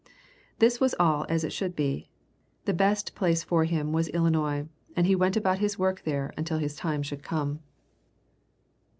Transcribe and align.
This 0.57 0.81
was 0.81 0.95
all 0.99 1.27
as 1.29 1.43
it 1.43 1.53
should 1.53 1.75
be. 1.75 2.09
The 2.65 2.73
best 2.73 3.13
place 3.13 3.43
for 3.43 3.65
him 3.65 3.91
was 3.93 4.07
Illinois, 4.07 4.67
and 4.95 5.05
he 5.05 5.15
went 5.15 5.37
about 5.37 5.59
his 5.59 5.77
work 5.77 6.01
there 6.05 6.33
until 6.35 6.57
his 6.57 6.75
time 6.75 7.03
should 7.03 7.21
come. 7.21 7.59